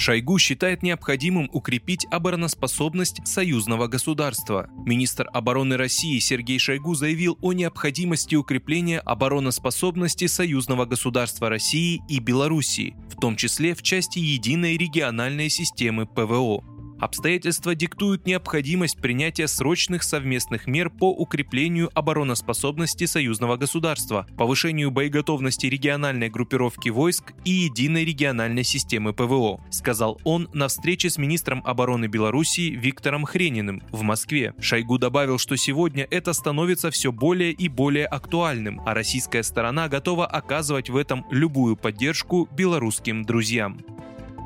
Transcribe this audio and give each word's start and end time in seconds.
Шойгу 0.00 0.38
считает 0.38 0.82
необходимым 0.82 1.50
укрепить 1.52 2.06
обороноспособность 2.10 3.20
союзного 3.26 3.86
государства. 3.86 4.68
Министр 4.86 5.28
обороны 5.32 5.76
России 5.76 6.18
Сергей 6.18 6.58
Шойгу 6.58 6.94
заявил 6.94 7.38
о 7.42 7.52
необходимости 7.52 8.34
укрепления 8.34 8.98
обороноспособности 9.00 10.26
союзного 10.26 10.86
государства 10.86 11.48
России 11.48 12.00
и 12.08 12.18
Белоруссии, 12.18 12.96
в 13.10 13.20
том 13.20 13.36
числе 13.36 13.74
в 13.74 13.82
части 13.82 14.18
единой 14.18 14.76
региональной 14.76 15.50
системы 15.50 16.06
ПВО. 16.06 16.64
Обстоятельства 17.00 17.74
диктуют 17.74 18.26
необходимость 18.26 18.98
принятия 18.98 19.48
срочных 19.48 20.02
совместных 20.02 20.66
мер 20.66 20.90
по 20.90 21.10
укреплению 21.10 21.90
обороноспособности 21.94 23.06
союзного 23.06 23.56
государства, 23.56 24.26
повышению 24.36 24.90
боеготовности 24.90 25.66
региональной 25.66 26.28
группировки 26.28 26.90
войск 26.90 27.32
и 27.46 27.50
единой 27.50 28.04
региональной 28.04 28.64
системы 28.64 29.14
ПВО, 29.14 29.60
сказал 29.70 30.20
он 30.24 30.50
на 30.52 30.68
встрече 30.68 31.08
с 31.08 31.16
министром 31.16 31.62
обороны 31.64 32.06
Беларуси 32.06 32.70
Виктором 32.70 33.24
Хрениным 33.24 33.82
в 33.90 34.02
Москве. 34.02 34.52
Шойгу 34.60 34.98
добавил, 34.98 35.38
что 35.38 35.56
сегодня 35.56 36.06
это 36.10 36.34
становится 36.34 36.90
все 36.90 37.12
более 37.12 37.52
и 37.52 37.68
более 37.68 38.04
актуальным, 38.04 38.82
а 38.84 38.92
российская 38.92 39.42
сторона 39.42 39.88
готова 39.88 40.26
оказывать 40.26 40.90
в 40.90 40.96
этом 40.96 41.24
любую 41.30 41.76
поддержку 41.76 42.46
белорусским 42.52 43.24
друзьям. 43.24 43.78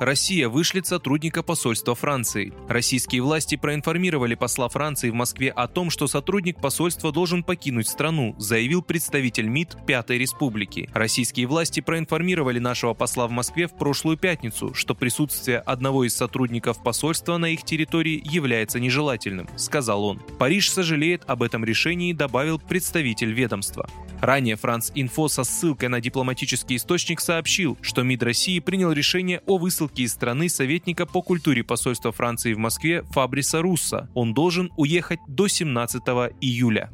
Россия 0.00 0.48
вышлет 0.48 0.86
сотрудника 0.86 1.42
посольства 1.42 1.94
Франции. 1.94 2.54
Российские 2.68 3.20
власти 3.20 3.56
проинформировали 3.56 4.34
посла 4.34 4.70
Франции 4.70 5.10
в 5.10 5.14
Москве 5.14 5.50
о 5.50 5.68
том, 5.68 5.90
что 5.90 6.06
сотрудник 6.06 6.58
посольства 6.58 7.12
должен 7.12 7.42
покинуть 7.42 7.86
страну, 7.86 8.34
заявил 8.38 8.80
представитель 8.80 9.46
МИД 9.48 9.76
Пятой 9.86 10.16
Республики. 10.16 10.88
Российские 10.94 11.46
власти 11.46 11.80
проинформировали 11.80 12.58
нашего 12.58 12.94
посла 12.94 13.28
в 13.28 13.30
Москве 13.30 13.66
в 13.66 13.76
прошлую 13.76 14.16
пятницу, 14.16 14.72
что 14.72 14.94
присутствие 14.94 15.58
одного 15.58 16.04
из 16.04 16.16
сотрудников 16.16 16.82
посольства 16.82 17.36
на 17.36 17.50
их 17.50 17.62
территории 17.64 18.22
является 18.24 18.80
нежелательным, 18.80 19.50
сказал 19.58 20.02
он. 20.04 20.18
Париж 20.38 20.70
сожалеет 20.70 21.24
об 21.26 21.42
этом 21.42 21.62
решении, 21.62 22.14
добавил 22.14 22.58
представитель 22.58 23.34
ведомства. 23.34 23.86
Ранее 24.20 24.56
Франц 24.56 24.90
Инфо 24.94 25.28
со 25.28 25.44
ссылкой 25.44 25.88
на 25.88 26.00
дипломатический 26.00 26.76
источник 26.76 27.20
сообщил, 27.20 27.78
что 27.80 28.02
МИД 28.02 28.22
России 28.22 28.58
принял 28.58 28.92
решение 28.92 29.40
о 29.46 29.56
высылке 29.56 30.02
из 30.02 30.12
страны 30.12 30.48
советника 30.48 31.06
по 31.06 31.22
культуре 31.22 31.64
посольства 31.64 32.12
Франции 32.12 32.52
в 32.52 32.58
Москве 32.58 33.02
Фабриса 33.10 33.62
Русса. 33.62 34.10
Он 34.14 34.34
должен 34.34 34.70
уехать 34.76 35.20
до 35.26 35.48
17 35.48 36.02
июля. 36.40 36.90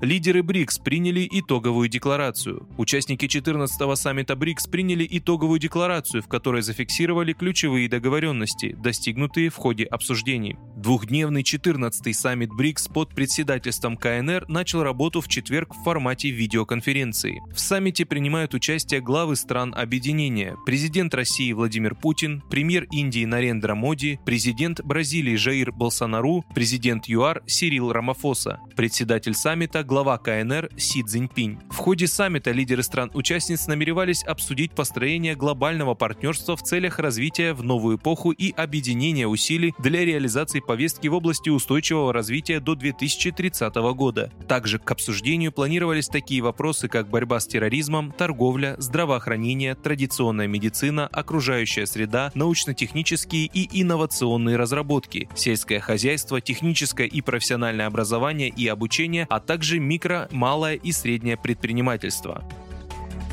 Лидеры 0.00 0.42
БРИКС 0.42 0.78
приняли 0.78 1.28
итоговую 1.30 1.90
декларацию. 1.90 2.66
Участники 2.78 3.26
14-го 3.26 3.94
саммита 3.96 4.34
БРИКС 4.34 4.66
приняли 4.66 5.06
итоговую 5.10 5.60
декларацию, 5.60 6.22
в 6.22 6.26
которой 6.26 6.62
зафиксировали 6.62 7.34
ключевые 7.34 7.86
договоренности, 7.86 8.74
достигнутые 8.82 9.50
в 9.50 9.56
ходе 9.56 9.84
обсуждений. 9.84 10.56
Двухдневный 10.74 11.42
14-й 11.42 12.14
саммит 12.14 12.48
БРИКС 12.48 12.88
под 12.88 13.14
председательством 13.14 13.98
КНР 13.98 14.46
начал 14.48 14.82
работу 14.82 15.20
в 15.20 15.28
четверг 15.28 15.74
в 15.74 15.84
формате 15.84 16.30
видеоконференции. 16.30 17.42
В 17.52 17.60
саммите 17.60 18.06
принимают 18.06 18.54
участие 18.54 19.02
главы 19.02 19.36
стран 19.36 19.74
объединения, 19.76 20.56
президент 20.64 21.14
России 21.14 21.52
Владимир 21.52 21.94
Путин, 21.94 22.42
премьер 22.48 22.84
Индии 22.90 23.26
Нарендра 23.26 23.74
Моди, 23.74 24.18
президент 24.24 24.80
Бразилии 24.80 25.36
Жаир 25.36 25.72
Болсонару, 25.72 26.46
президент 26.54 27.06
ЮАР 27.06 27.42
Сирил 27.46 27.92
Рамафоса, 27.92 28.60
председатель 28.74 29.34
саммита 29.34 29.84
глава 29.90 30.18
КНР 30.18 30.70
Си 30.76 31.02
Цзиньпинь. 31.02 31.58
В 31.68 31.76
ходе 31.78 32.06
саммита 32.06 32.52
лидеры 32.52 32.84
стран-участниц 32.84 33.66
намеревались 33.66 34.22
обсудить 34.22 34.70
построение 34.70 35.34
глобального 35.34 35.94
партнерства 35.94 36.54
в 36.54 36.62
целях 36.62 37.00
развития 37.00 37.54
в 37.54 37.64
новую 37.64 37.96
эпоху 37.96 38.30
и 38.30 38.52
объединения 38.52 39.26
усилий 39.26 39.74
для 39.80 40.04
реализации 40.04 40.60
повестки 40.60 41.08
в 41.08 41.14
области 41.14 41.48
устойчивого 41.48 42.12
развития 42.12 42.60
до 42.60 42.76
2030 42.76 43.74
года. 43.96 44.30
Также 44.46 44.78
к 44.78 44.88
обсуждению 44.92 45.50
планировались 45.50 46.06
такие 46.06 46.40
вопросы, 46.40 46.86
как 46.86 47.10
борьба 47.10 47.40
с 47.40 47.48
терроризмом, 47.48 48.12
торговля, 48.12 48.76
здравоохранение, 48.78 49.74
традиционная 49.74 50.46
медицина, 50.46 51.08
окружающая 51.08 51.86
среда, 51.86 52.30
научно-технические 52.36 53.46
и 53.46 53.82
инновационные 53.82 54.56
разработки, 54.56 55.28
сельское 55.34 55.80
хозяйство, 55.80 56.40
техническое 56.40 57.08
и 57.08 57.20
профессиональное 57.22 57.88
образование 57.88 58.50
и 58.50 58.68
обучение, 58.68 59.26
а 59.28 59.40
также 59.40 59.79
микро, 59.80 60.28
малое 60.30 60.74
и 60.74 60.92
среднее 60.92 61.36
предпринимательство. 61.36 62.44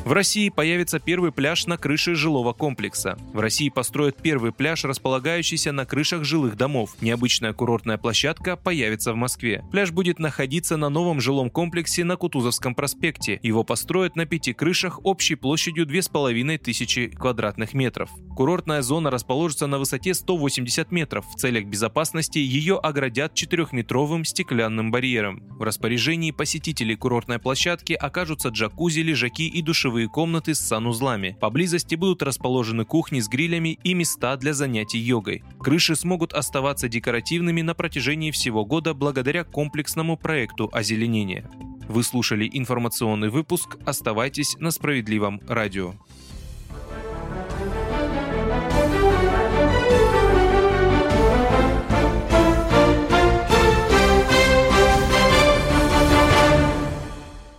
В 0.08 0.12
России 0.12 0.48
появится 0.48 1.00
первый 1.00 1.32
пляж 1.32 1.66
на 1.66 1.76
крыше 1.76 2.14
жилого 2.14 2.54
комплекса. 2.54 3.18
В 3.34 3.40
России 3.40 3.68
построят 3.68 4.16
первый 4.16 4.52
пляж, 4.52 4.84
располагающийся 4.84 5.70
на 5.70 5.84
крышах 5.84 6.24
жилых 6.24 6.56
домов. 6.56 6.96
Необычная 7.02 7.52
курортная 7.52 7.98
площадка 7.98 8.56
появится 8.56 9.12
в 9.12 9.16
Москве. 9.16 9.62
Пляж 9.70 9.90
будет 9.90 10.18
находиться 10.18 10.78
на 10.78 10.88
новом 10.88 11.20
жилом 11.20 11.50
комплексе 11.50 12.04
на 12.04 12.16
Кутузовском 12.16 12.74
проспекте. 12.74 13.38
Его 13.42 13.64
построят 13.64 14.16
на 14.16 14.24
пяти 14.24 14.54
крышах 14.54 15.04
общей 15.04 15.34
площадью 15.34 15.84
2500 15.84 17.14
квадратных 17.14 17.74
метров. 17.74 18.08
Курортная 18.34 18.80
зона 18.80 19.10
расположится 19.10 19.66
на 19.66 19.78
высоте 19.78 20.14
180 20.14 20.90
метров. 20.90 21.26
В 21.26 21.34
целях 21.34 21.66
безопасности 21.66 22.38
ее 22.38 22.78
оградят 22.78 23.34
4-метровым 23.34 24.24
стеклянным 24.24 24.90
барьером. 24.90 25.42
В 25.50 25.64
распоряжении 25.64 26.30
посетителей 26.30 26.96
курортной 26.96 27.38
площадки 27.38 27.92
окажутся 27.92 28.48
джакузи, 28.48 29.00
лежаки 29.00 29.46
и 29.46 29.60
душевые 29.60 29.97
душевые 29.98 30.08
комнаты 30.08 30.54
с 30.54 30.60
санузлами. 30.60 31.36
Поблизости 31.40 31.96
будут 31.96 32.22
расположены 32.22 32.84
кухни 32.84 33.18
с 33.18 33.28
грилями 33.28 33.80
и 33.82 33.94
места 33.94 34.36
для 34.36 34.54
занятий 34.54 34.98
йогой. 34.98 35.42
Крыши 35.58 35.96
смогут 35.96 36.34
оставаться 36.34 36.88
декоративными 36.88 37.62
на 37.62 37.74
протяжении 37.74 38.30
всего 38.30 38.64
года 38.64 38.94
благодаря 38.94 39.42
комплексному 39.42 40.16
проекту 40.16 40.70
озеленения. 40.72 41.50
Вы 41.88 42.04
слушали 42.04 42.48
информационный 42.52 43.28
выпуск. 43.28 43.76
Оставайтесь 43.84 44.56
на 44.60 44.70
справедливом 44.70 45.40
радио. 45.48 45.94